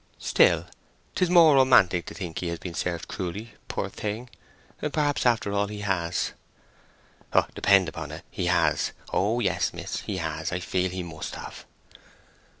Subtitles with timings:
[0.17, 0.65] "Still,
[1.13, 4.31] 'tis more romantic to think he has been served cruelly, poor thing'!
[4.91, 6.31] Perhaps, after all, he has!"
[7.53, 8.93] "Depend upon it he has.
[9.13, 10.51] Oh yes, miss, he has!
[10.51, 11.65] I feel he must have."